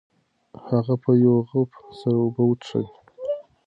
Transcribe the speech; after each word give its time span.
هغه 0.69 0.95
په 1.03 1.11
یو 1.23 1.35
غوپ 1.49 1.71
سره 1.99 2.15
اوبه 2.23 2.43
وڅښلې. 2.45 2.91